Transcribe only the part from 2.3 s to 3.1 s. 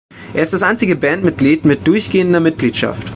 Mitgliedschaft.